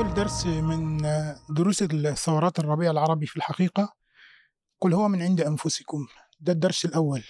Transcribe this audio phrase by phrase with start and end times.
[0.00, 1.02] أول درس من
[1.48, 3.94] دروس الثورات الربيع العربي في الحقيقة
[4.80, 6.06] قل هو من عند أنفسكم.
[6.40, 7.22] ده الدرس الأول.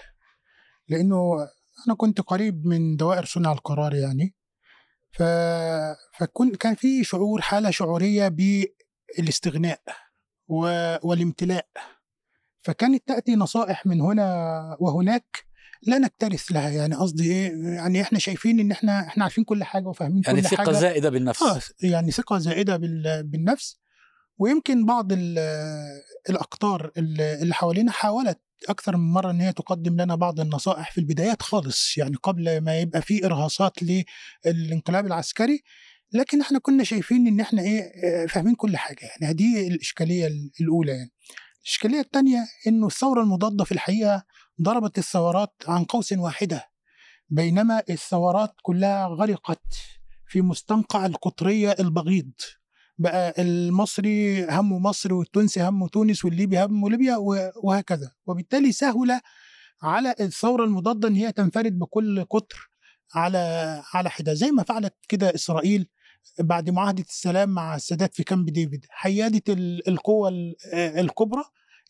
[0.88, 1.48] لأنه
[1.86, 4.34] أنا كنت قريب من دوائر صنع القرار يعني.
[5.12, 5.22] ف...
[6.18, 9.80] فكن كان في شعور حالة شعورية بالاستغناء
[10.48, 10.56] و...
[11.02, 11.66] والامتلاء.
[12.62, 15.44] فكانت تأتي نصائح من هنا وهناك
[15.82, 19.86] لا نكترث لها يعني قصدي إيه يعني إحنا شايفين إن إحنا إحنا عارفين كل حاجة
[19.86, 20.72] وفاهمين يعني كل ثقة حاجة.
[20.72, 21.42] زائدة بالنفس.
[21.42, 23.80] آه يعني ثقة زائدة بال- بالنفس.
[24.38, 25.38] ويمكن بعض ال-
[26.30, 28.38] الأقطار اللي حوالينا حاولت
[28.68, 32.78] أكثر من مرة إن هي تقدم لنا بعض النصائح في البدايات خالص يعني قبل ما
[32.80, 33.72] يبقى في إرهاصات
[34.46, 35.62] للانقلاب العسكري.
[36.12, 38.98] لكن إحنا كنا شايفين إن إحنا إيه آه، فاهمين كل حاجة.
[39.02, 41.12] يعني هذه الإشكالية ال- الأولى يعني.
[41.64, 44.24] الإشكالية الثانية إنه الثورة المضادة في الحقيقة
[44.62, 46.64] ضربت الثورات عن قوس واحدة
[47.28, 49.74] بينما الثورات كلها غرقت
[50.28, 52.30] في مستنقع القطرية البغيض.
[52.98, 57.16] بقى المصري همه مصر والتونسي همه تونس والليبي همه ليبيا
[57.62, 58.12] وهكذا.
[58.26, 59.20] وبالتالي سهل
[59.82, 62.70] على الثورة المضادة إن هي تنفرد بكل قطر
[63.14, 64.34] على على حدة.
[64.34, 65.88] زي ما فعلت كده إسرائيل
[66.40, 68.86] بعد معاهدة السلام مع السادات في كامب ديفيد.
[68.90, 71.42] حيادت ال- القوة ال- آه، الكبرى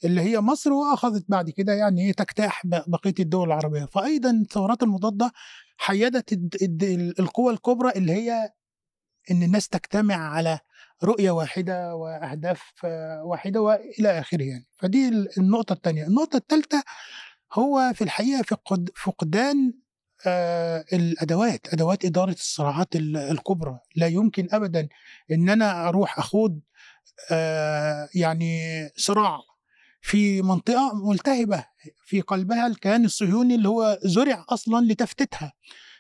[0.05, 3.85] اللي هي مصر وأخذت بعد كده يعني إيه تجتاح بقية الدول العربية.
[3.85, 5.33] فايضا الثورات المضادة
[5.79, 6.33] حيدت
[7.21, 8.53] القوى الكبرى اللي هي
[9.31, 10.59] إن الناس تجتمع على
[11.05, 14.67] رؤية واحدة وأهداف آه، واحدة وإلى آخره يعني.
[14.79, 16.83] فدي ال- النقطة الثانية النقطة الثالثه
[17.53, 19.73] هو في الحقيقة فقد فقدان
[20.27, 23.79] آه، الأدوات أدوات إدارة الصراعات ال- الكبرى.
[23.97, 24.89] لا يمكن ابدا
[25.31, 26.61] إن أنا أروح أخوض
[27.31, 28.61] آه، يعني
[28.97, 29.41] صراع
[30.01, 31.65] في منطقة ملتهبة
[32.05, 35.53] في قلبها الكيان الصهيوني اللي هو زرع أصلا لتفتيتها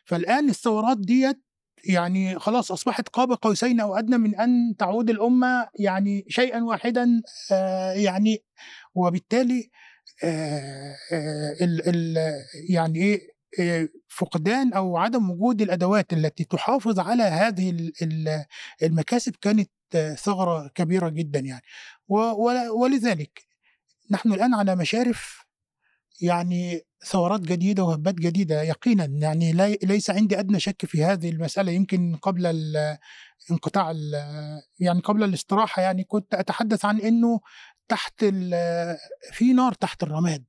[0.04, 1.40] فالآن الثورات ديت
[1.84, 7.92] يعني خلاص أصبحت قاب قوسين أو أدنى من أن تعود الأمة يعني شيئا واحدا آه،
[7.92, 8.44] يعني
[8.94, 9.70] وبالتالي
[10.24, 12.16] آه، آه، ال ال
[12.68, 13.20] يعني إيه
[13.60, 18.44] آه، فقدان أو عدم وجود الأدوات التي تحافظ على هذه ال- ال-
[18.82, 19.70] المكاسب كانت
[20.18, 21.62] ثغرة كبيرة جدا يعني.
[22.80, 23.49] ولذلك
[24.10, 25.46] نحن الآن على مشارف
[26.20, 29.04] يعني ثورات جديدة وهبات جديدة يقينا.
[29.04, 31.72] يعني ليس عندي أدنى شك في هذه المسألة.
[31.72, 32.46] يمكن قبل
[33.50, 33.92] انقطاع
[34.80, 37.40] يعني قبل الاستراحة يعني كنت أتحدث عن إنه
[37.88, 38.24] تحت
[39.32, 40.44] في نار تحت الرماد.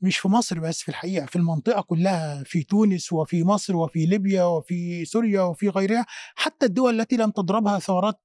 [0.00, 4.44] مش في مصر بس في الحقيقة في المنطقة كلها في تونس وفي مصر وفي ليبيا
[4.44, 6.06] وفي سوريا وفي غيرها.
[6.34, 8.20] حتى الدول التي لم تضربها ثورات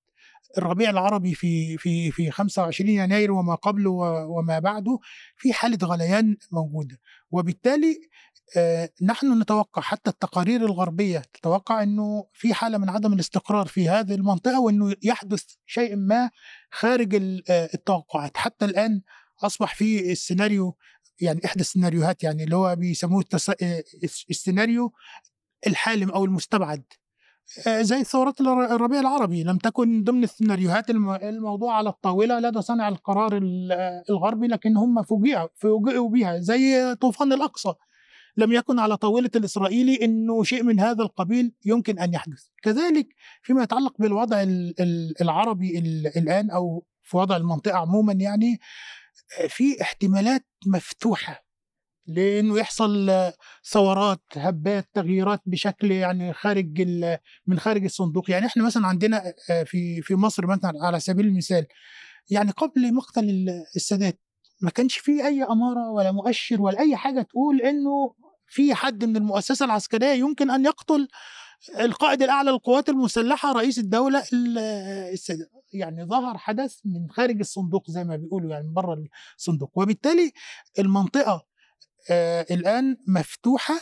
[0.57, 3.89] الربيع العربي في في في 25 يناير وما قبله
[4.29, 4.99] وما بعده
[5.37, 6.99] في حالة غليان موجودة
[7.31, 8.09] وبالتالي
[8.57, 14.15] آه، نحن نتوقع حتى التقارير الغربية تتوقع إنه في حالة من عدم الاستقرار في هذه
[14.15, 16.29] المنطقة وإنه يحدث شيء ما
[16.71, 17.15] خارج
[17.49, 19.01] آه، التوقعات حتى الآن
[19.43, 20.77] أصبح في السيناريو
[21.21, 23.23] يعني إحدى السيناريوهات يعني اللي هو بيسموه.
[23.61, 23.83] آه،
[24.29, 24.93] السيناريو
[25.67, 26.83] الحالم أو المستبعد
[27.81, 29.43] زي ثورات الر- الربيع العربي.
[29.43, 34.77] لم تكن ضمن السيناريوهات الم- الموضوع على الطاولة لدى صانع القرار ال- آه، الغربي لكن
[34.77, 37.73] هم فوجئوا فوجئوا بها زي طوفان الأقصى.
[38.37, 42.43] لم يكن على طاولة الإسرائيلي إنه شيء من هذا القبيل يمكن أن يحدث.
[42.63, 43.07] كذلك
[43.43, 48.59] فيما يتعلق بالوضع ال- ال- العربي ال- الآن أو في وضع المنطقة عموما يعني
[49.41, 51.48] آه، في احتمالات مفتوحة
[52.09, 53.11] لإنه يحصل
[53.71, 56.81] ثورات هبات تغييرات بشكل يعني خارج
[57.47, 58.31] من خارج الصندوق.
[58.31, 61.65] يعني إحنا مثلا عندنا آه، في في مصر مثلا على سبيل المثال
[62.29, 64.19] يعني قبل مقتل ال- السادات
[64.61, 68.13] ما كانش فيه أي أمارة ولا مؤشر ولا أي حاجة تقول إنه
[68.47, 71.07] في حد من المؤسسة العسكرية يمكن أن يقتل
[71.79, 74.57] القائد الأعلى للقوات المسلحة رئيس الدولة ال-
[75.13, 79.03] السادات يعني ظهر حدث من خارج الصندوق زي ما بيقولوا يعني من بره
[79.37, 79.71] الصندوق.
[79.75, 80.31] وبالتالي
[80.79, 81.45] المنطقة
[82.51, 83.79] الآن مفتوحة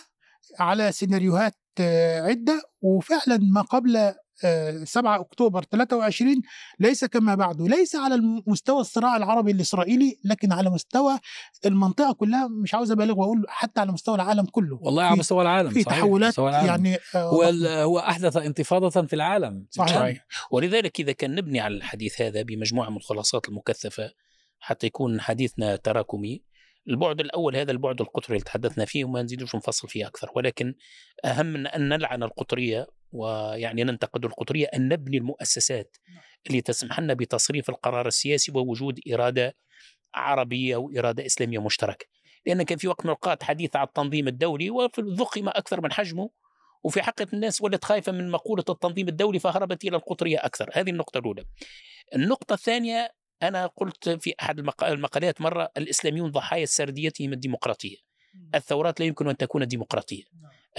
[0.59, 4.13] على سيناريوهات آه عدة وفعلا ما قبل
[4.43, 6.41] آه 7 أكتوبر 23
[6.79, 11.19] ليس كما بعده ليس على مستوى الصراع العربي الإسرائيلي لكن على مستوى
[11.65, 15.69] المنطقة كلها مش عاوز أبالغ وأقول حتى على مستوى العالم كله والله على مستوى العالم
[15.69, 16.67] في صحيح، تحولات مستوى العالم.
[16.67, 17.43] يعني آه هو
[17.83, 19.97] هو أحدث انتفاضة في العالم صحيح.
[19.97, 20.17] الآن.
[20.51, 24.11] ولذلك إذا كان نبني على الحديث هذا بمجموعة من الخلاصات المكثفة
[24.59, 26.43] حتى يكون حديثنا تراكمي
[26.89, 30.75] البعد الأول هذا البعد القطري اللي تحدثنا فيه وما نزيدوش نفصل فيه أكثر ولكن
[31.25, 35.97] أهم من أن نلعن القطرية ويعني ننتقد القطرية أن نبني المؤسسات
[36.47, 39.55] اللي تسمح لنا بتصريف القرار السياسي ووجود إرادة
[40.15, 42.05] عربية وإرادة إسلامية مشتركة.
[42.45, 46.29] لأن كان في وقت من الأوقات حديث عن التنظيم الدولي وضخم أكثر من حجمه
[46.83, 50.69] وفي حقيقة الناس ولت خايفة من مقولة التنظيم الدولي فهربت إلى القطرية أكثر.
[50.73, 51.45] هذه النقطة الأولى.
[52.15, 53.11] النقطة الثانية
[53.43, 57.97] أنا قلت في أحد المق- المقالات مرة الإسلاميون ضحايا سرديتهم الديمقراطية.
[58.55, 60.23] الثورات لا يمكن أن تكون ديمقراطية.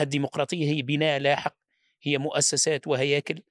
[0.00, 1.54] الديمقراطية هي بناء لاحق
[2.02, 3.42] هي مؤسسات وهياكل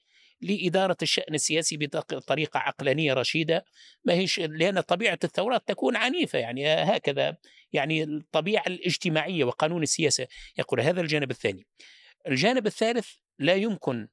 [0.42, 3.65] لإدارة الشأن السياسي بطريقة عقلانية رشيدة.
[4.06, 7.38] ما هيش لأن طبيعة الثورات تكون عنيفة يعني هكذا
[7.74, 10.27] يعني الطبيعة الاجتماعية وقانون السياسة.
[10.57, 11.65] يقول هذا الجانب الثاني.
[12.27, 13.07] الجانب الثالث
[13.39, 14.07] لا يمكن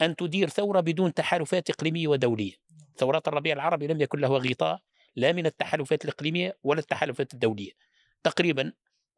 [0.00, 2.52] أن تدير ثورة بدون تحالفات إقليمية ودولية.
[3.00, 4.80] ثورات الربيع العربي لم يكن له غطاء
[5.16, 7.70] لا من التحالفات الإقليمية ولا التحالفات الدولية.
[8.22, 8.72] تقريبا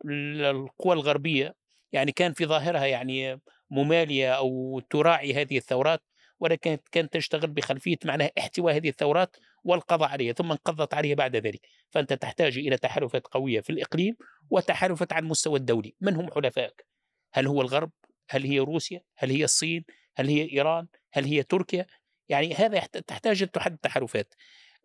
[0.05, 1.55] القوى الغربية
[1.93, 3.40] يعني كان في ظاهرها يعني
[3.70, 6.02] ممالية أو تراعي هذه الثورات
[6.40, 11.67] ولكن كانت تشتغل بخلفية معناها احتواء هذه الثورات والقضاء عليها ثم انقضت عليها بعد ذلك.
[11.90, 14.17] فأنت تحتاج إلى تحالفات قوية في الإقليم
[14.50, 15.94] وتحالفات على المستوى الدولي.
[16.00, 16.87] من هم حلفائك؟
[17.32, 17.90] هل هو الغرب؟
[18.31, 19.85] هل هي روسيا؟ هل هي الصين؟
[20.17, 21.87] هل هي إيران؟ هل هي تركيا؟
[22.32, 24.34] يعني هذا تحتاج تحدد تحالفات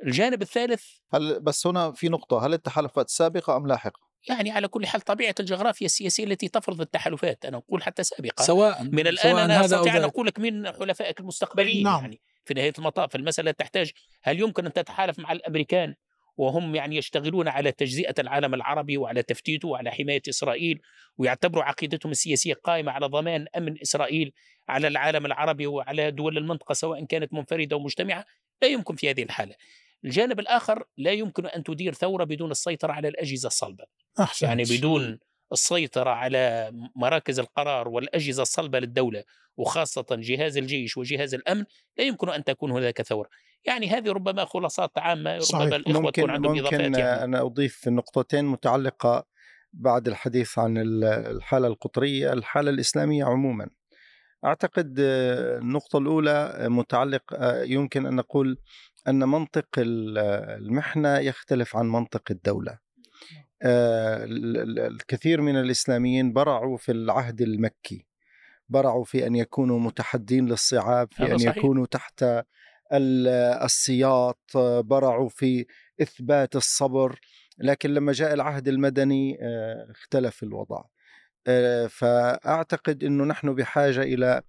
[0.03, 0.83] الجانب الثالث
[1.13, 5.35] هل بس هنا في نقطة هل التحالفات سابقة أم لاحقة؟ يعني على كل حال طبيعة
[5.39, 9.97] الجغرافيا السياسية التي تفرض التحالفات أنا أقول حتى سابقا سواء من الآن سواء أنا أستطيع
[9.97, 10.03] أن.
[10.03, 12.01] أقول لك من حلفائك المستقبليين نعم.
[12.01, 13.91] يعني في نهاية المطاف المسألة تحتاج
[14.23, 15.95] هل يمكن أن تتحالف مع الأمريكان
[16.37, 20.79] وهم يعني يشتغلون على تجزئة العالم العربي وعلى تفتيته وعلى حماية إسرائيل
[21.17, 24.33] ويعتبروا عقيدتهم السياسية قائمة على ضمان أمن إسرائيل
[24.69, 28.25] على العالم العربي وعلى دول المنطقة سواء كانت منفردة أو مجتمعة
[28.61, 29.55] لا يمكن في هذه الحالة.
[30.05, 33.85] الجانب الآخر لا يمكن أن تدير ثورة بدون السيطرة على الأجهزة الصلبة.
[34.19, 35.19] أحسن يعني بدون
[35.51, 39.23] السيطرة على مراكز القرار والأجهزة الصلبة للدولة
[39.57, 41.65] وخاصة جهاز الجيش وجهاز الأمن
[41.97, 43.29] لا يمكن أن تكون هناك ثورة.
[43.65, 45.61] يعني هذه ربما خلاصات عامة صحيح.
[45.61, 47.23] ربما الإخوة ممكن تكون عندهم إضافات ممكن يعني.
[47.23, 49.25] أنا أضيف نقطتين متعلقة
[49.73, 53.69] بعد الحديث عن ال- الحالة القطرية الحالة الإسلامية عموما.
[54.45, 58.57] أعتقد آه، النقطة الأولى آه، متعلق آه، يمكن أن نقول
[59.07, 60.17] أن منطق ال-
[60.63, 62.79] المحنة يختلف عن منطق الدولة.
[63.61, 68.05] آه، ال- ال- الكثير من الإسلاميين برعوا في العهد المكي.
[68.69, 71.57] برعوا في أن يكونوا متحدين للصعاب في صحيح.
[71.57, 72.23] يكونوا تحت
[72.93, 73.27] ال-
[73.63, 74.39] السياط.
[74.79, 75.65] برعوا في
[76.01, 77.19] إثبات الصبر.
[77.57, 79.37] لكن لما جاء العهد المدني
[79.91, 80.83] اختلف الوضع.
[81.47, 84.41] آه، فأعتقد أنه نحن بحاجة إلى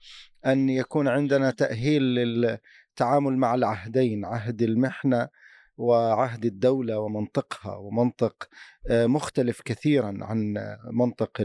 [0.47, 5.29] أن يكون عندنا تأهيل للتعامل مع العهدين عهد المحنة
[5.77, 8.49] وعهد الدولة ومنطقها ومنطق
[8.91, 10.55] آه، مختلف كثيرا عن
[10.93, 11.41] منطق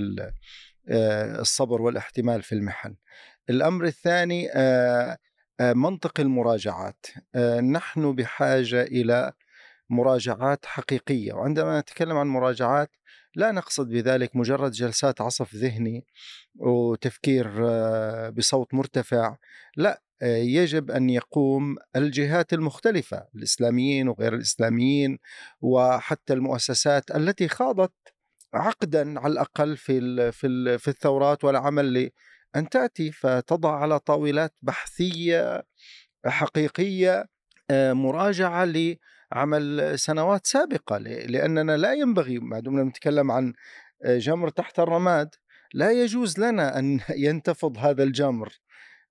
[0.89, 2.95] آه، الصبر والاحتمال في المحن.
[3.49, 4.49] الأمر الثاني
[5.61, 7.05] منطق المراجعات.
[7.71, 9.33] نحن بحاجة إلى
[9.89, 12.91] مراجعات حقيقية وعندما نتكلم عن مراجعات
[13.35, 16.05] لا نقصد بذلك مجرد جلسات عصف ذهني
[16.55, 19.37] وتفكير آه، بصوت مرتفع.
[19.77, 25.19] لا آه، يجب أن يقوم الجهات المختلفة الإسلاميين وغير الإسلاميين
[25.61, 27.93] وحتى المؤسسات التي خاضت
[28.53, 35.63] عقدا على الأقل في في في الثورات والعمل لأن تأتي فتضع على طاولات بحثية
[36.25, 37.25] حقيقية
[37.69, 37.93] آه،
[39.33, 43.53] لعمل سنوات سابقة لأننا لا ينبغي ما دمنا نتكلم عن
[44.05, 45.35] آه، جمر تحت الرماد
[45.73, 48.49] لا يجوز لنا أن ينتفض هذا الجمر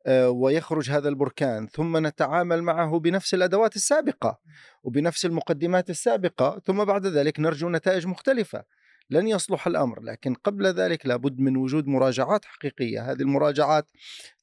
[0.07, 4.39] آه، ويخرج هذا البركان ثم نتعامل معه بنفس الأدوات السابقة
[4.83, 8.65] وبنفس المقدمات السابقة ثم بعد ذلك نرجو نتائج مختلفة.
[9.11, 13.13] لن يصلح الأمر لكن قبل ذلك لابد من وجود مراجعات حقيقية.
[13.13, 13.91] هذه المراجعات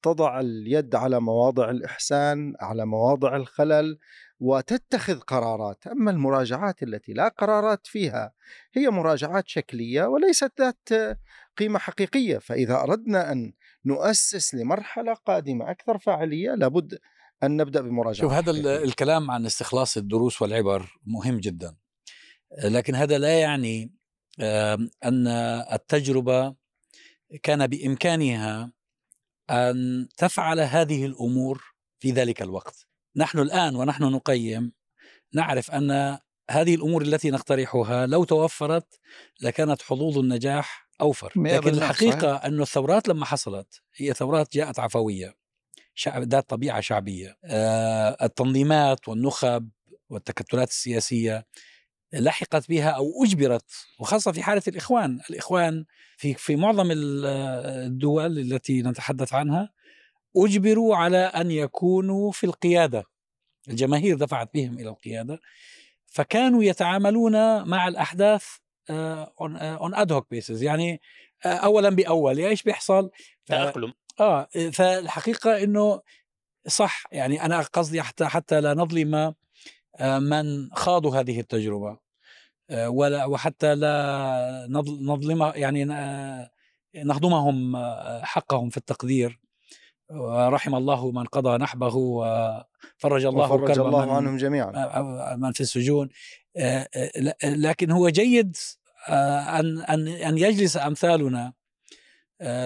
[0.01, 3.97] تضع اليد على مواضع الإحسان على مواضع الخلل
[4.39, 5.87] وتتخذ قرارات.
[5.87, 8.33] أما المراجعات التي لا قرارات فيها
[8.73, 11.17] هي مراجعات شكلية وليست ذات
[11.57, 12.37] قيمة حقيقية.
[12.37, 13.53] فإذا أردنا أن
[13.85, 16.99] نؤسس لمرحلة قادمة أكثر فاعلية لابد
[17.43, 18.83] أن نبدأ بمراجعة شوف هذا حقيقية.
[18.83, 21.75] الكلام عن استخلاص الدروس والعبر مهم جدا.
[22.63, 23.93] لكن هذا لا يعني
[24.41, 25.27] آم، أن
[25.73, 26.55] التجربة
[27.43, 28.71] كان بإمكانها
[29.49, 31.63] أن تفعل هذه الأمور
[31.99, 32.88] في ذلك الوقت.
[33.15, 34.71] نحن الآن ونحن نقيم
[35.33, 36.17] نعرف أن
[36.51, 38.99] هذه الأمور التي نقترحها لو توفرت
[39.41, 41.33] لكانت حظوظ النجاح أوفر.
[41.55, 45.35] لكن الحقيقة أن الثورات لما حصلت هي ثورات جاءت عفوية
[45.95, 47.37] شعب ذات طبيعة شعبية.
[47.45, 49.69] آه، التنظيمات والنخب
[50.09, 51.45] والتكتلات السياسية
[52.13, 55.19] لحقت بها أو أجبرت وخاصة في حالة الإخوان.
[55.29, 55.85] الإخوان
[56.17, 57.25] في, في معظم ال-
[57.85, 59.69] الدول التي نتحدث عنها
[60.37, 63.03] أجبروا على أن يكونوا في القيادة.
[63.69, 65.39] الجماهير دفعت بهم إلى القيادة
[66.07, 68.45] فكانوا يتعاملون مع الأحداث
[68.89, 71.01] on ad hoc basis يعني
[71.45, 73.09] آه، اولا بأول إيش بيحصل؟
[73.45, 73.93] ف- تأقلم.
[74.19, 76.01] آه فالحقيقة إنه
[76.67, 77.03] صح.
[77.11, 79.15] يعني أنا قصدي حتى حتى لا نظلم
[79.99, 81.97] آه، من خاضوا هذه التجربة.
[82.69, 84.67] آه، ولا وحتى لا
[85.01, 85.85] نظلم يعني
[86.95, 89.39] نهضمهم آه، حقهم في التقدير.
[90.09, 95.35] ورحم الله من قضى نحبه وفرج الله وفرج الله من عنهم جميعا.
[95.35, 96.09] من في السجون.
[97.43, 98.57] لكن هو جيد
[99.09, 101.45] ان ان أن يجلس أمثالنا.
[101.45, 101.58] آه،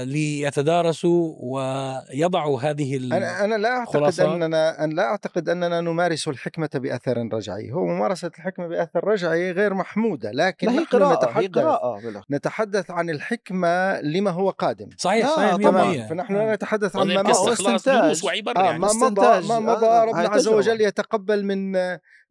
[0.03, 7.17] ليتدارسوا ويضعوا هذه أنا أنا لا أعتقد اننا أن لا أعتقد أننا نمارس الحكمة بأثر
[7.33, 12.23] رجعي، هو ممارسة الحكمة بأثر رجعي غير محمودة، لكن هي نحن قراءة نتحدث هي قراءة
[12.31, 14.89] نتحدث عن الحكمة لما هو قادم.
[14.97, 18.79] صحيح صحيح تمام فنحن لا نتحدث عن ما مضى دروس وعبر آه يعني.
[18.79, 21.75] ما مضى ما مضى آه ربنا عز وجل يتقبل من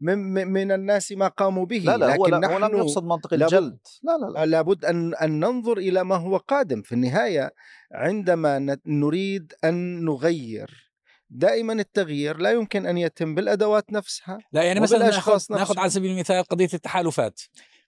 [0.03, 3.05] من من الناس ما قاموا به لا لا لكن هو, لا نحن هو لم يقصد
[3.05, 3.79] منطق الجلد.
[4.03, 4.47] لا لا لا.
[4.47, 6.83] لابد أن أن ننظر إلى ما هو قادم.
[6.83, 7.55] في النهاية
[7.93, 10.93] عندما نريد أن نغير
[11.31, 16.11] دائما التغيير لا يمكن أن يتم بالأدوات نفسها لا يعني مثلا ناخذ ناخذ على سبيل
[16.11, 17.41] المثال قضية التحالفات.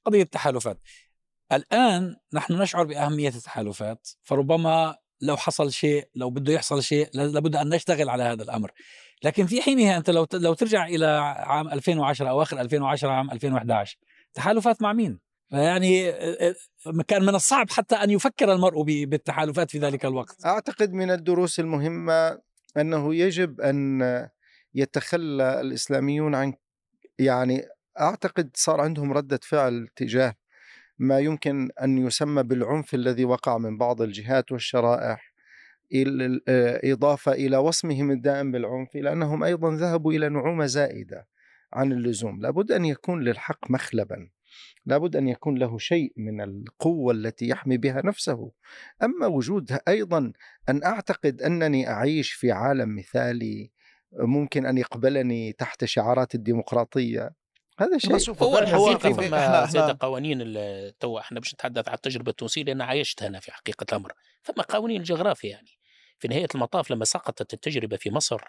[0.04, 0.78] قضية التحالفات.
[1.52, 7.68] الآن نحن نشعر بأهمية التحالفات فربما لو حصل شيء لو بده يحصل شيء لابد أن
[7.68, 8.72] نشتغل على هذا الأمر.
[9.22, 11.06] لكن في حينها أنت لو لو ترجع إلى
[11.36, 13.98] عام 2010 أواخر 2010 عام 2011
[14.34, 15.18] تحالفات مع مين؟
[15.50, 16.12] فيعني
[17.08, 20.46] كان من الصعب حتى أن يفكر المرء بالتحالفات في ذلك الوقت.
[20.46, 22.38] أعتقد من الدروس المهمة
[22.76, 24.00] أنه يجب أن
[24.74, 26.54] يتخلى الإسلاميون عن
[27.18, 27.62] يعني
[28.00, 30.34] أعتقد صار عندهم ردة فعل تجاه
[30.98, 35.33] ما يمكن أن يسمى بالعنف الذي وقع من بعض الجهات والشرائح
[36.84, 41.28] إضافة إلى وصمهم الدائم بالعنف إلى أنهم أيضا ذهبوا إلى نعومة زائدة
[41.72, 42.40] عن اللزوم.
[42.40, 44.28] لابد أن يكون للحق مخلبا.
[44.86, 48.50] لابد أن يكون له شيء من القوة التي يحمي بها نفسه.
[49.02, 50.32] أما وجود أيضا
[50.68, 53.70] أن أعتقد أنني أعيش في عالم مثالي
[54.12, 57.43] ممكن أن يقبلني تحت شعارات الديمقراطية
[57.78, 58.34] هذا شيء.
[58.42, 60.38] هو الحقيقة فما زاد قوانين
[61.00, 64.12] تو إحنا باش نتحدث عن التجربة التونسية لأن عايشتها أنا في حقيقة الأمر.
[64.42, 65.70] فما قوانين الجغرافيا يعني.
[66.18, 68.40] في نهاية المطاف لما سقطت التجربة في مصر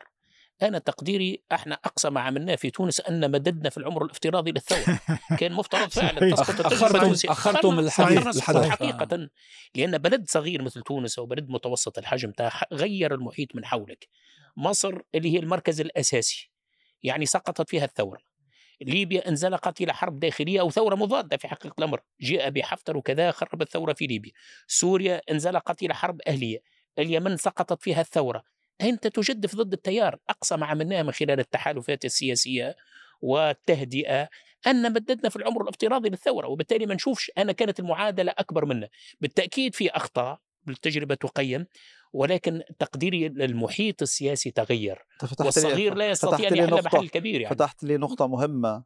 [0.62, 5.00] أنا تقديري إحنا أقصى ما عملناه في تونس أن مددنا في العمر الافتراضي للثورة.
[5.40, 9.30] كان مفترض فعلا تسقط التجربة اخرتم الحديث حقيقة
[9.76, 12.34] لأن بلد صغير مثل تونس أو بلد متوسط الحجم
[12.74, 14.08] غير المحيط من حولك.
[14.58, 16.52] مصر اللي هي المركز الأساسي.
[17.04, 18.20] يعني سقطت فيها الثورة.
[18.82, 22.02] ليبيا انزلقت إلى حرب داخلية أو ثورة مضادة في حقيقة الأمر.
[22.22, 24.32] جاء بحفتر وكذا خرب الثورة في ليبيا.
[24.68, 26.62] سوريا انزلقت إلى حرب أهلية.
[27.00, 28.44] اليمن سقطت فيها الثورة.
[28.82, 30.20] أنت تجدف ضد التيار.
[30.30, 32.76] أقصى ما عملناه من خلال التحالفات السياسية
[33.22, 34.30] والتهدئة
[34.68, 38.90] أن مددنا في العمر الافتراضي للثورة وبالتالي ما نشوفش أنا كانت المعادلة أكبر منا
[39.22, 41.66] بالتأكيد في أخطاء بالتجربة تقيم.
[42.16, 45.06] ولكن تقديري للمحيط السياسي تغير
[45.40, 47.56] والصغير لا يستطيع أن يحل محل الكبير يعني.
[47.56, 48.84] فتحت لي نقطة مهمة.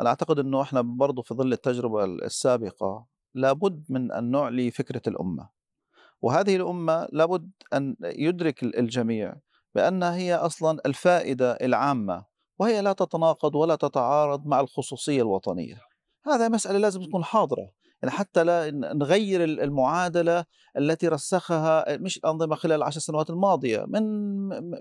[0.00, 5.48] أنا أعتقد إنه إحنا برضه في ظل التجربة السابقة لابد من ان نعلي فكره الأمة.
[6.22, 9.34] وهذه الأمة لابد أن يدرك الجميع
[9.74, 12.24] بانها هي أصلا الفائدة العامة
[12.58, 15.80] وهي لا تتناقض ولا تتعارض مع الخصوصية الوطنية.
[16.26, 17.70] هذا مسألة لازم تكون حاضرة.
[18.10, 20.44] حتى لا نغير المعادلة
[20.78, 24.02] التي رسخها مش الأنظمة خلال العشر سنوات الماضية من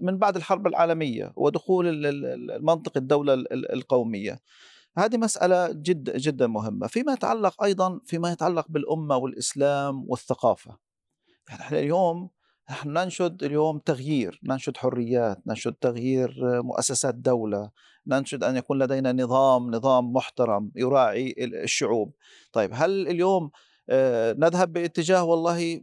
[0.05, 4.39] من بعد الحرب العالمية ودخول المنطق الدولة القومية.
[4.97, 6.87] هذه مسألة جد جدا مهمة.
[6.87, 10.77] فيما يتعلق أيضا فيما يتعلق بالأمة والإسلام والثقافة.
[11.49, 12.29] يعني إحنا اليوم
[12.71, 17.71] نحن ننشد اليوم تغيير ننشد حريات ننشد تغيير مؤسسات دولة
[18.07, 22.13] ننشد أن يكون لدينا نظام نظام محترم يراعي الشعوب.
[22.53, 23.51] طيب هل اليوم
[23.89, 25.81] آه، نذهب باتجاه والله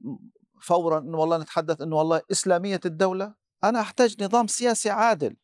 [0.63, 5.37] فورا أنه والله نتحدث أنه والله إسلامية الدولة؟ أنا أحتاج نظام سياسي عادل.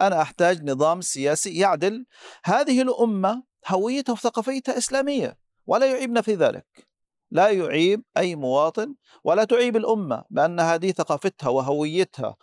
[0.00, 2.06] أنا أحتاج نظام سياسي يعدل.
[2.44, 6.91] هذه الأمة هويتها وثقافيتها إسلامية ولا يعيبنا في ذلك.
[7.32, 12.36] لا يعيب أي مواطن ولا تعيب الأمة بأن هذه ثقافتها وهويتها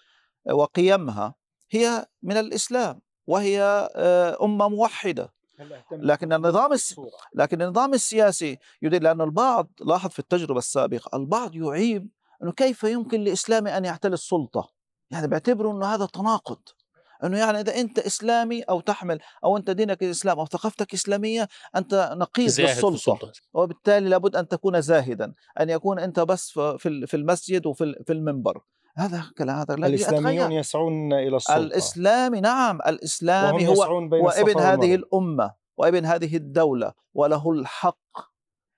[0.52, 1.36] وقيمها
[1.72, 3.62] هي من الإسلام وهي
[3.96, 5.34] آه، أمة موحدة.
[5.92, 6.74] لكن النظام.
[7.34, 12.10] لكن النظام السياسي يدل لأن البعض لاحظ في التجربة السابقة البعض يعيب
[12.44, 14.70] أنه كيف يمكن لإسلامي أن يعتلي السلطة؟
[15.12, 16.60] يعني بيعتبروا أنه هذا تناقض.
[17.24, 22.12] إنه يعني إذا أنت إسلامي أو تحمل أو أنت دينك الإسلام أو ثقافتك إسلامية أنت
[22.18, 23.32] نقيض للسلطة.
[23.54, 28.62] وبالتالي لابد أن تكون زاهدا أن يكون أنت بس في في المسجد وفي في المنبر.
[28.98, 31.58] هذا كلام هذا الإسلاميون يسعون إلى السلطة.
[31.58, 38.30] الإسلامي نعم الإسلامي هو وابن هذه الأمة وابن هذه الدولة وله الحق.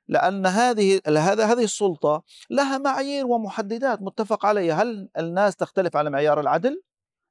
[0.07, 4.81] لأن هذه هذا هذه السلطة لها معايير ومحددات متفق عليها.
[4.81, 6.81] هل الناس تختلف على معيار العدل؟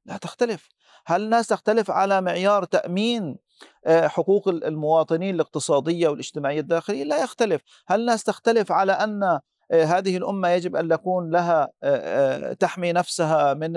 [0.04, 0.68] لا تختلف.
[1.06, 3.36] هل الناس تختلف على معيار تأمين
[3.86, 7.62] آه، حقوق المواطنين الاقتصادية والاجتماعية الداخلية؟ لا يختلف.
[7.88, 9.22] هل الناس تختلف على أن
[9.72, 13.72] آه، هذه الأمة يجب أن يكون لها آه، تحمي نفسها من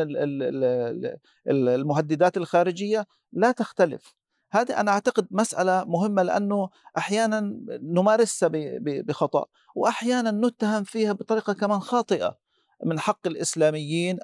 [1.48, 4.16] المهددات الخارجية؟ لا تختلف.
[4.52, 7.40] هذه أنا أعتقد مسألة مهمة لأنه أحيانا
[7.70, 8.50] نمارسها
[8.82, 12.38] بخطأ واحيانا نتهم فيها بطريقة كمان خاطئة.
[12.86, 14.20] من حق الإسلاميين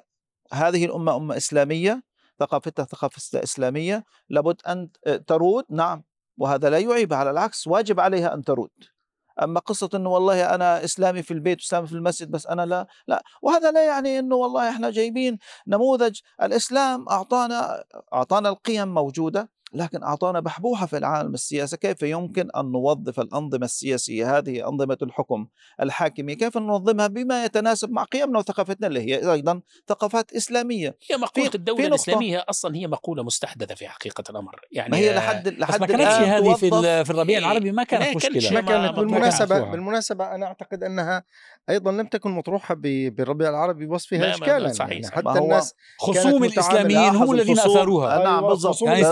[0.52, 2.02] هذه الأمة أمة إسلامية
[2.40, 4.88] ثقافتها ثقافة إسلامية لابد أن
[5.26, 6.02] ترود نعم
[6.38, 8.70] وهذا لا يعيب على العكس واجب عليها أن ترود.
[9.42, 13.22] أما قصة إنه والله أنا إسلامي في البيت وإسلامي في المسجد بس أنا لا لا
[13.42, 20.40] وهذا لا يعني إنه والله إحنا جايبين نموذج الإسلام أعطانا أعطانا القيم موجودة لكن أعطانا
[20.40, 25.46] بحبوحة في العالم السياسي كيف يمكن أن نوظف الأنظمة السياسية هذه أنظمة الحكم
[25.80, 31.50] الحاكمية؟ كيف ننظمها بما يتناسب مع قيمنا وثقافتنا اللي هي أيضا ثقافات إسلامية؟ هي مقولة
[31.54, 34.60] الدولة الإسلامية أصلا هي مقولة مستحدثة في حقيقة الأمر.
[34.72, 36.70] يعني ما هي لحد لحد ما كانتش هذه في
[37.04, 38.52] في الربيع العربي ما كانت مشكلة.
[38.52, 41.24] ما كانت بالمناسبة بالمناسبة أنا أعتقد أنها
[41.70, 44.72] أيضا لم تكن مطروحة بالربيع العربي بوصفها إشكالا.
[44.72, 48.24] صحيح يعني حتى الناس خصوم الإسلاميين هم الذين أثاروها.
[48.24, 48.82] نعم بالضبط.
[48.82, 49.04] يعني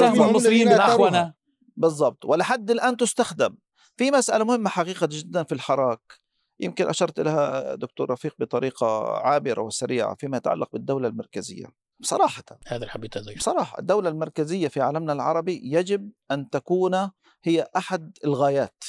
[0.48, 1.34] المصريين بالاخونه
[1.76, 2.24] بالضبط.
[2.24, 3.56] ولحد الآن تستخدم.
[3.96, 6.00] في مسألة مهمة حقيقة جدا في الحراك.
[6.60, 11.66] يمكن أشرت لها دكتور رفيق بطريقة عابرة وسريعة فيما يتعلق بالدولة المركزية.
[12.00, 17.10] بصراحه هذا اللي حبيت اضيف بصراحه الدولة المركزية في عالمنا العربي يجب أن تكون
[17.44, 18.84] هي أحد الغايات.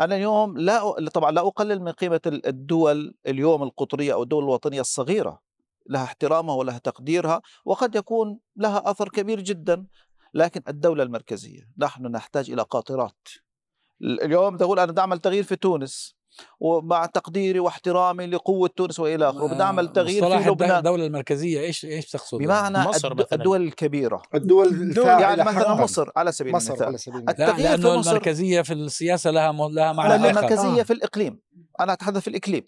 [0.00, 5.46] أنا اليوم لا طبعا لا أقلل من قيمة الدول اليوم القطرية أو الدول الوطنية الصغيرة.
[5.88, 9.86] لها احترامها ولها تقديرها وقد يكون لها أثر كبير جدا
[10.36, 13.28] لكن الدولة المركزية نحن نحتاج إلى قاطرات.
[14.02, 16.16] اليوم تقول أنا أعمل تغيير في تونس
[16.60, 20.78] ومع تقديري واحترامي لقوة تونس وإلى آخره بدي أعمل تغيير في لبنان.
[20.78, 23.26] الدولة المركزية إيش إيش تقصد؟ بمعنى مصر الد...
[23.32, 24.22] الدول الكبيرة.
[24.34, 26.86] الدول الفاعلة يعني مثلا مصر على سبيل مصر المثال.
[26.86, 27.44] على سبيل المثال.
[27.44, 29.68] التغيير في مصر المركزية في السياسة لها م...
[29.68, 30.84] لها معنى المركزية آه.
[30.84, 31.40] في الإقليم.
[31.80, 32.64] أنا أتحدث في الإقليم.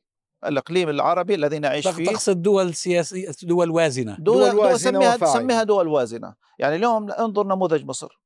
[0.47, 2.07] الإقليم العربي الذي نعيش فيه.
[2.07, 4.17] تقصد دول سياسيه دول وازنة.
[4.19, 6.35] دول, دول وازنة دول سميها سميها دول وازنة.
[6.59, 8.21] يعني اليوم انظر نموذج مصر.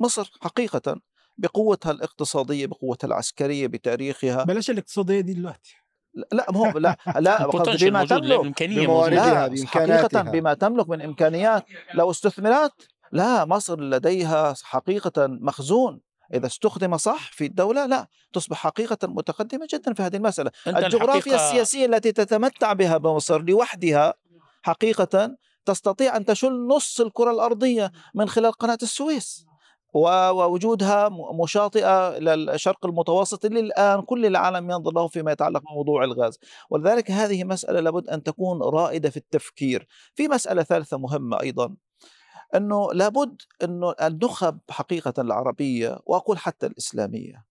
[0.00, 1.00] مصر حقيقة
[1.38, 4.44] بقوتها الاقتصادية بقوتها العسكرية بتاريخها.
[4.44, 5.74] بلاش الاقتصادية دي دلوقتي.
[6.32, 7.46] لا مو لا لا
[7.80, 8.62] بما تملك.
[8.62, 11.64] بمواردها حقيقة بما تملك من إمكانيات.
[11.94, 12.72] لو استثمرات
[13.12, 16.00] لا مصر لديها حقيقة مخزون.
[16.34, 20.50] إذا استخدم صح في الدولة لا تصبح حقيقة متقدمة جدا في هذه المسألة.
[20.66, 24.14] الجغرافيا السياسية التي تتمتع بها مصر لوحدها
[24.62, 29.46] حقيقة تستطيع أن تشل نص الكرة الأرضية من خلال قناة السويس.
[29.94, 31.10] ووجودها
[31.42, 36.38] مشاطئة للشرق المتوسط اللي الآن كل العالم ينظر له فيما يتعلق بموضوع الغاز.
[36.70, 39.86] ولذلك هذه مسألة لابد أن تكون رائدة في التفكير.
[40.14, 41.74] في مسألة ثالثة مهمة أيضا.
[42.54, 47.44] أنه لابد أنه النخب حقيقة العربية وأقول حتى الإسلامية.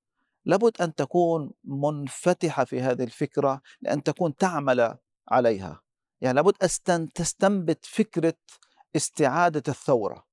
[0.46, 4.98] لابد أن تكون منفتحة في هذه الفكرة لأن تكون تعمل
[5.30, 5.82] عليها.
[6.22, 6.54] يعني لابد
[6.90, 8.34] أن تستنبت فكرة
[8.96, 10.26] استعادة الثورة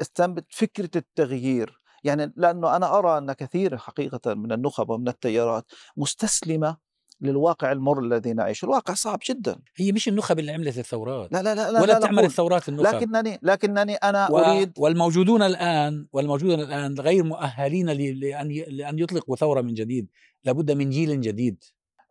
[0.00, 1.80] استنبت فكرة التغيير.
[2.04, 6.76] يعني لأنه أنا أرى أن كثير حقيقة من النخب ومن التيارات مستسلمة
[7.20, 8.64] للواقع المر الذي نعيشه.
[8.64, 9.56] الواقع صعب جدا.
[9.76, 11.32] هي مش النخب اللي عملت الثورات.
[11.32, 12.94] لا لا لا, لا ولا لا تعمل الثورات النخب.
[12.94, 14.38] لكنني لكنني أنا و...
[14.38, 20.08] أريد والموجودون الآن والموجودون الآن غير مؤهلين لأن لأن يطلقوا ثورة من جديد.
[20.44, 21.64] لابد من جيل جديد.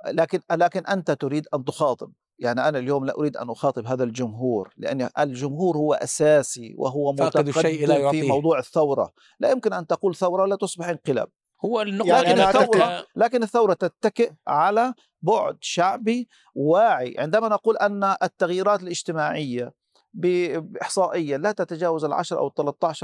[0.07, 2.11] لكن لكن أنت تريد أن تخاطب.
[2.39, 7.49] يعني أنا اليوم لا أريد أن أخاطب هذا الجمهور لأن الجمهور هو أساسي وهو متقدم
[7.49, 9.13] الشيء في موضوع الثورة.
[9.39, 11.29] لا يمكن أن تقول ثورة لا تصبح انقلاب.
[11.65, 17.15] هو النقطة يعني لكن الثورة لكن الثورة تتكئ على بعد شعبي واعي.
[17.17, 19.73] عندما نقول أن التغييرات الاجتماعية
[20.13, 23.03] بإحصائية لا تتجاوز العشر أو 13%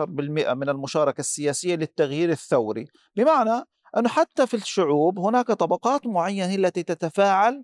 [0.54, 2.86] من المشاركة السياسية للتغيير الثوري.
[3.15, 3.63] بمعنى
[3.98, 7.63] أنه حتى في الشعوب هناك طبقات معينة التي تتفاعل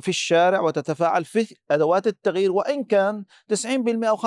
[0.00, 4.26] في الشارع وتتفاعل في أدوات التغيير وإن كان 90% أو 85%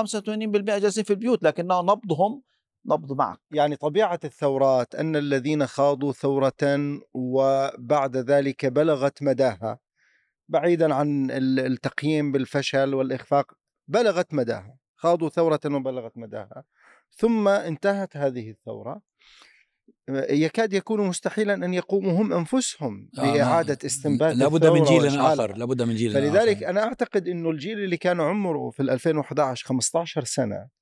[0.79, 2.41] جالسين في البيوت لكنه نبضهم
[2.85, 3.39] نبض معك.
[3.51, 9.79] يعني طبيعة الثورات أن الذين خاضوا ثورة وبعد ذلك بلغت مداها
[10.49, 13.53] بعيدا عن التقييم بالفشل والإخفاق
[13.87, 16.63] بلغت مداها خاضوا ثورة وبلغت مداها.
[17.11, 19.01] ثم انتهت هذه الثورة
[20.29, 25.81] يكاد يكون مستحيلا أن يقوموا هم أنفسهم آه بإعادة استنبات لابد من جيل آخر لابد
[25.81, 26.63] من جيل فلذلك.
[26.63, 30.78] أنا أعتقد إنه الجيل اللي كان عمره في 2011 15 سنة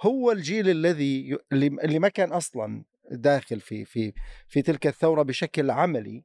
[0.00, 4.12] هو الجيل الذي اللي ما كان أصلا داخل في في
[4.48, 6.24] في تلك الثورة بشكل عملي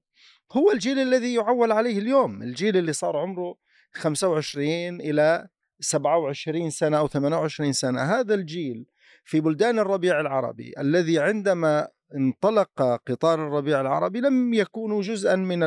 [0.52, 2.44] هو الجيل الذي يعول عليه اليوم.
[2.44, 3.56] الجيل اللي صار عمره
[3.94, 5.48] 25 إلى
[5.80, 8.02] 27 سنة أو 28 سنة.
[8.02, 8.86] هذا الجيل
[9.24, 15.60] في بلدان الربيع العربي الذي عندما انطلق قطار الربيع العربي لم يكونوا جزءا من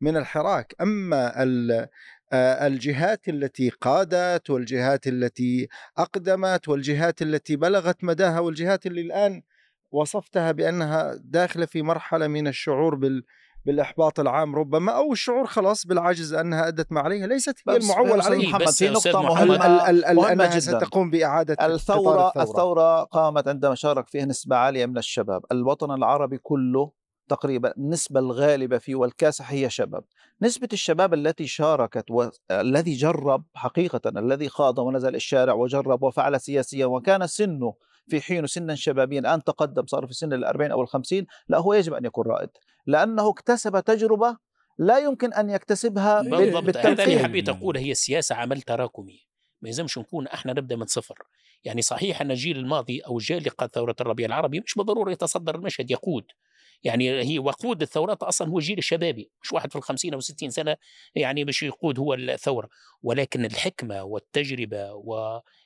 [0.00, 0.74] من الحراك.
[0.80, 1.42] أما
[2.32, 9.42] الجهات التي قادت والجهات التي أقدمت والجهات التي بلغت مداها والجهات اللي الآن
[9.90, 13.24] وصفتها بأنها داخلة في مرحلة من الشعور بال
[13.66, 18.48] بالإحباط العام ربما أو الشعور خلاص بالعجز أنها أدت ما عليها ليست هي المعول عليه
[18.48, 20.58] محمد في نقطة مهمة, مهمة أنها جدا.
[20.58, 25.42] ستقوم بإعادة الثورة الثورة, قامت عندما شارك فيها نسبة عالية من الشباب.
[25.52, 26.97] الوطن العربي كله
[27.28, 30.04] تقريبا النسبة الغالبة فيه والكاسح هي شباب.
[30.42, 37.26] نسبة الشباب التي شاركت والذي جرب حقيقة الذي خاض ونزل الشارع وجرب وفعل سياسيا وكان
[37.26, 37.74] سنه
[38.08, 41.94] في حين سنا شبابيا الآن تقدم صار في سن الأربعين أو الخمسين لا هو يجب
[41.94, 42.50] أن يكون رائد.
[42.86, 44.36] لأنه اكتسب تجربة
[44.78, 49.20] لا يمكن أن يكتسبها بالتنفيذ هذا اللي حبيت أقول هي السياسة عمل تراكمي.
[49.62, 51.14] ما يلزمش نكون إحنا نبدأ من صفر.
[51.64, 55.54] يعني صحيح أن الجيل الماضي أو الجيل اللي قاد ثوره الربيع العربي مش بالضرورة يتصدر
[55.54, 56.24] المشهد يقود.
[56.84, 60.76] يعني هي وقود الثورات أصلا هو الجيل الشبابي مش واحد في الخمسين أو ستين سنة
[61.14, 62.68] يعني مش يقود هو الثورة.
[63.02, 64.92] ولكن الحكمة والتجربة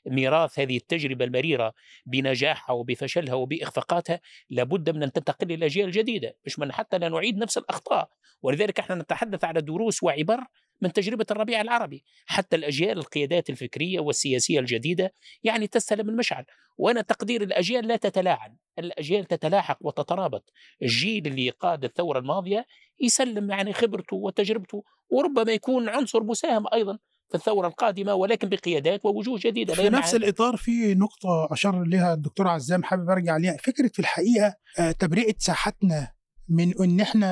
[0.06, 1.74] وميراث هذه التجربة المريرة
[2.06, 4.20] بنجاحها وبفشلها وبإخفاقاتها
[4.50, 8.10] لابد من أن تنتقل إلى الاجيال الجديده مش من حتى لا نعيد نفس الأخطاء.
[8.42, 10.40] ولذلك إحنا نتحدث على دروس وعبر
[10.82, 12.04] من تجربة الربيع العربي.
[12.26, 16.44] حتى الأجيال القيادات الفكرية والسياسية الجديدة يعني تستلم المشعل.
[16.78, 20.52] وأنا تقدير الأجيال لا تتلاعن الأجيال تتلاحق وتترابط.
[20.82, 22.66] الجيل اللي قاد الثورة الماضية
[23.00, 29.38] يسلم يعني خبرته وتجربته وربما يكون عنصر مساهم أيضا في الثورة القادمة ولكن بقيادات ووجوه
[29.42, 29.74] جديدة.
[29.74, 34.54] في نفس الإطار في نقطة أشار لها الدكتور عزام حابب أرجع عليها فكرة في الحقيقة
[34.78, 36.12] آه، تبرئة ساحتنا
[36.52, 37.26] من إن إحنا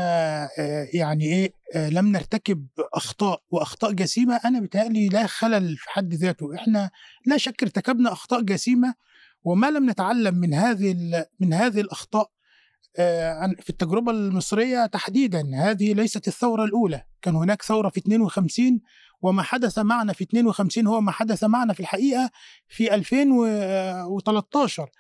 [0.59, 6.15] آه، يعني إيه آه، لم نرتكب أخطاء وأخطاء جسيمة أنا بتهيألي لا خلل في حد
[6.15, 6.55] ذاته.
[6.55, 6.91] إحنا
[7.27, 8.95] لا شك ارتكبنا أخطاء جسيمة
[9.45, 10.97] وما لم نتعلم من هذه
[11.41, 12.31] من هذه الأخطاء
[12.97, 15.51] آه، في التجربة المصرية تحديدا.
[15.55, 17.03] هذه ليست الثورة الأولى.
[17.23, 18.81] كان هناك ثورة في 52
[19.23, 22.31] وما حدث معنا في 52 هو ما حدث معنا في الحقيقة
[22.69, 24.91] في 2013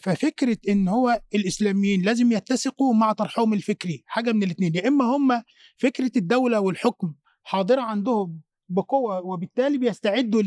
[0.00, 5.42] ففكرة إن هو الإسلاميين لازم يتسقوا مع طرحهم الفكري حاجة من الاثنين يا إما هم
[5.76, 10.42] فكرة الدولة والحكم حاضرة عندهم بقوة وبالتالي بيستعدوا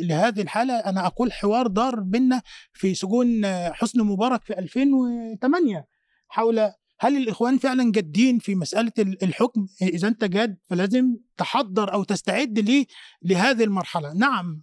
[0.00, 0.74] لهذه الحالة.
[0.74, 5.86] أنا أقول حوار دار بينا في سجون حسن مبارك في 2008
[6.28, 12.88] حول هل الإخوان فعلا جادين في مسألة الحكم؟ إذا أنت جاد فلازم تحضر أو تستعد
[13.22, 14.12] لهذه المرحلة.
[14.12, 14.62] نعم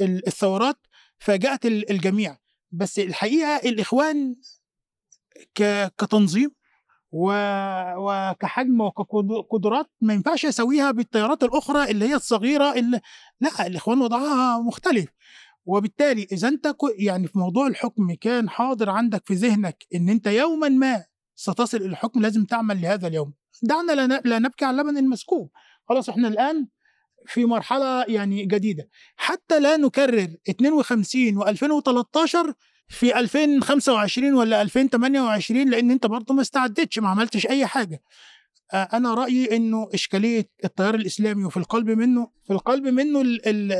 [0.00, 0.86] الثورات
[1.18, 2.41] فاجأت الجميع.
[2.72, 4.36] بس الحقيقة الإخوان
[5.98, 6.50] كتنظيم
[7.12, 13.00] وكحجم وكقدرات ما ينفعش اسويها بالتيارات الأخرى اللي هي الصغيرة اللي
[13.40, 15.08] لا الإخوان وضعها مختلف.
[15.66, 20.68] وبالتالي إذا أنت يعني في موضوع الحكم كان حاضر عندك في ذهنك إن أنت يوما
[20.68, 21.04] ما
[21.34, 23.32] ستصل إلى الحكم لازم تعمل لهذا اليوم.
[23.62, 23.92] دعنا
[24.24, 25.50] لا نبكي على اللبن المسكوب.
[25.88, 26.68] خلاص إحنا الآن
[27.26, 28.88] في مرحلة يعني جديدة.
[29.16, 32.52] حتى لا نكرر 52 و2013
[32.88, 38.02] في 2025 ولا 2028 لأن أنت برضه ما استعدتش ما عملتش أي حاجة.
[38.74, 43.72] أنا رأيي إنه إشكالية التيار الإسلامي وفي القلب منه في القلب منه ال ال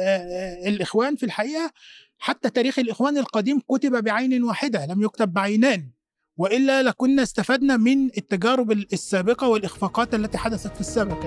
[0.68, 1.72] الإخوان في الحقيقة
[2.18, 5.90] حتى تاريخ الإخوان القديم كتب بعين واحدة لم يكتب بعينان.
[6.36, 11.24] وإلا لكنا استفدنا من التجارب السابقة والإخفاقات التي حدثت في السابق